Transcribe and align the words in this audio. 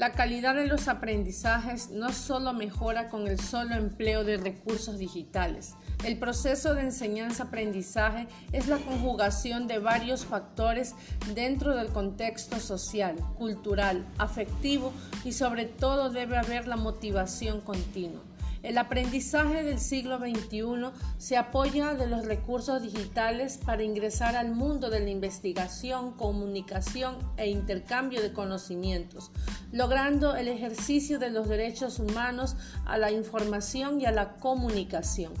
La 0.00 0.12
calidad 0.12 0.54
de 0.54 0.66
los 0.66 0.88
aprendizajes 0.88 1.90
no 1.90 2.10
solo 2.10 2.54
mejora 2.54 3.10
con 3.10 3.28
el 3.28 3.38
solo 3.38 3.74
empleo 3.74 4.24
de 4.24 4.38
recursos 4.38 4.98
digitales. 4.98 5.74
El 6.06 6.18
proceso 6.18 6.72
de 6.72 6.84
enseñanza-aprendizaje 6.84 8.26
es 8.50 8.66
la 8.66 8.78
conjugación 8.78 9.66
de 9.66 9.78
varios 9.78 10.24
factores 10.24 10.94
dentro 11.34 11.76
del 11.76 11.88
contexto 11.88 12.60
social, 12.60 13.14
cultural, 13.36 14.06
afectivo 14.16 14.94
y 15.22 15.32
sobre 15.32 15.66
todo 15.66 16.08
debe 16.08 16.38
haber 16.38 16.66
la 16.66 16.76
motivación 16.76 17.60
continua. 17.60 18.22
El 18.62 18.76
aprendizaje 18.76 19.62
del 19.62 19.80
siglo 19.80 20.18
XXI 20.18 20.90
se 21.16 21.38
apoya 21.38 21.94
de 21.94 22.06
los 22.06 22.26
recursos 22.26 22.82
digitales 22.82 23.58
para 23.58 23.82
ingresar 23.82 24.36
al 24.36 24.54
mundo 24.54 24.90
de 24.90 25.00
la 25.00 25.08
investigación, 25.08 26.12
comunicación 26.12 27.16
e 27.38 27.48
intercambio 27.48 28.20
de 28.20 28.34
conocimientos, 28.34 29.30
logrando 29.72 30.36
el 30.36 30.48
ejercicio 30.48 31.18
de 31.18 31.30
los 31.30 31.48
derechos 31.48 31.98
humanos 31.98 32.56
a 32.84 32.98
la 32.98 33.10
información 33.10 33.98
y 33.98 34.04
a 34.04 34.12
la 34.12 34.36
comunicación. 34.36 35.32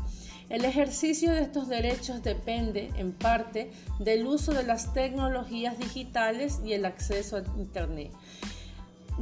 El 0.48 0.64
ejercicio 0.64 1.30
de 1.30 1.42
estos 1.42 1.68
derechos 1.68 2.24
depende, 2.24 2.90
en 2.96 3.12
parte, 3.12 3.70
del 4.00 4.26
uso 4.26 4.52
de 4.52 4.64
las 4.64 4.92
tecnologías 4.92 5.78
digitales 5.78 6.60
y 6.64 6.72
el 6.72 6.86
acceso 6.86 7.36
a 7.36 7.44
Internet 7.56 8.12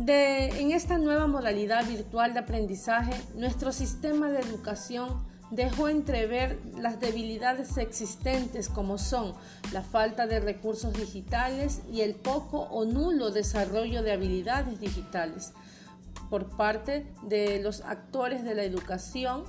en 0.07 0.71
esta 0.71 0.97
nueva 0.97 1.27
modalidad 1.27 1.87
virtual 1.87 2.33
de 2.33 2.41
aprendizaje, 2.41 3.13
nuestro 3.35 3.73
sistema 3.73 4.31
de 4.31 4.41
educación 4.41 5.27
dejó 5.51 5.89
entrever 5.89 6.61
las 6.79 7.01
debilidades 7.01 7.77
existentes 7.79 8.69
como 8.69 8.99
son 8.99 9.35
la 9.73 9.83
falta 9.83 10.27
de 10.27 10.41
recursos 10.41 10.93
digitales 10.93 11.81
y 11.91 12.03
el 12.03 12.15
poco 12.15 12.61
o 12.71 12.85
nulo 12.85 13.31
desarrollo 13.31 14.03
de 14.03 14.13
habilidades 14.13 14.79
digitales 14.79 15.53
por 16.31 16.57
parte 16.57 17.07
de 17.23 17.61
los 17.61 17.81
actores 17.81 18.45
de 18.45 18.55
la 18.55 18.63
educación 18.63 19.45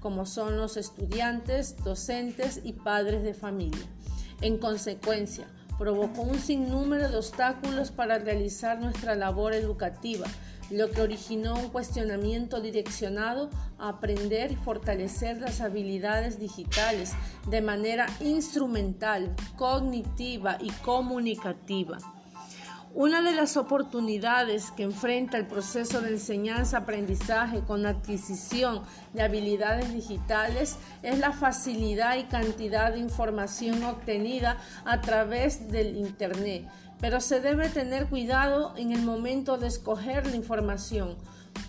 como 0.00 0.26
son 0.26 0.56
los 0.56 0.76
estudiantes, 0.76 1.76
docentes 1.84 2.60
y 2.64 2.72
padres 2.72 3.22
de 3.22 3.34
familia. 3.34 3.86
En 4.40 4.58
consecuencia, 4.58 5.46
provocó 5.78 6.22
un 6.22 6.38
sinnúmero 6.38 7.08
de 7.08 7.16
obstáculos 7.16 7.90
para 7.90 8.18
realizar 8.18 8.80
nuestra 8.80 9.14
labor 9.14 9.54
educativa, 9.54 10.26
lo 10.70 10.90
que 10.90 11.02
originó 11.02 11.54
un 11.54 11.68
cuestionamiento 11.68 12.60
direccionado 12.60 13.50
a 13.78 13.90
aprender 13.90 14.52
y 14.52 14.56
fortalecer 14.56 15.40
las 15.40 15.60
habilidades 15.60 16.38
digitales 16.38 17.12
de 17.48 17.60
manera 17.60 18.06
instrumental, 18.20 19.34
cognitiva 19.56 20.58
y 20.60 20.70
comunicativa. 20.70 21.98
Una 22.94 23.22
de 23.22 23.34
las 23.34 23.56
oportunidades 23.56 24.70
que 24.70 24.82
enfrenta 24.82 25.38
el 25.38 25.46
proceso 25.46 26.02
de 26.02 26.10
enseñanza-aprendizaje 26.10 27.60
con 27.60 27.86
adquisición 27.86 28.82
de 29.14 29.22
habilidades 29.22 29.94
digitales 29.94 30.76
es 31.02 31.18
la 31.18 31.32
facilidad 31.32 32.18
y 32.18 32.24
cantidad 32.24 32.92
de 32.92 32.98
información 32.98 33.82
obtenida 33.82 34.58
a 34.84 35.00
través 35.00 35.70
del 35.70 35.96
Internet, 35.96 36.68
pero 37.00 37.22
se 37.22 37.40
debe 37.40 37.70
tener 37.70 38.08
cuidado 38.08 38.74
en 38.76 38.92
el 38.92 39.00
momento 39.00 39.56
de 39.56 39.68
escoger 39.68 40.26
la 40.26 40.36
información. 40.36 41.16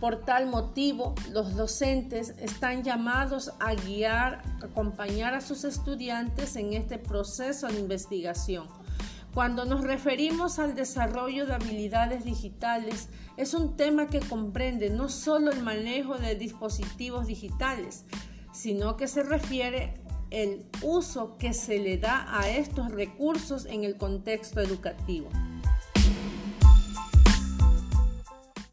Por 0.01 0.25
tal 0.25 0.47
motivo, 0.47 1.15
los 1.31 1.55
docentes 1.55 2.33
están 2.41 2.83
llamados 2.83 3.53
a 3.61 3.75
guiar, 3.75 4.41
acompañar 4.61 5.35
a 5.35 5.41
sus 5.41 5.63
estudiantes 5.63 6.57
en 6.57 6.73
este 6.73 6.97
proceso 6.97 7.67
de 7.67 7.79
investigación 7.79 8.82
cuando 9.33 9.65
nos 9.65 9.81
referimos 9.81 10.59
al 10.59 10.75
desarrollo 10.75 11.45
de 11.45 11.55
habilidades 11.55 12.23
digitales, 12.23 13.09
es 13.35 13.53
un 13.53 13.75
tema 13.75 14.07
que 14.07 14.19
comprende 14.19 14.91
no 14.91 15.09
solo 15.09 15.51
el 15.51 15.63
manejo 15.63 16.17
de 16.17 16.35
dispositivos 16.35 17.25
digitales, 17.25 18.05
sino 18.53 18.95
que 18.95 19.07
se 19.07 19.23
refiere 19.23 19.95
el 20.29 20.65
uso 20.81 21.37
que 21.37 21.53
se 21.53 21.79
le 21.79 21.97
da 21.97 22.25
a 22.39 22.49
estos 22.49 22.91
recursos 22.91 23.65
en 23.65 23.83
el 23.83 23.97
contexto 23.97 24.61
educativo. 24.61 25.29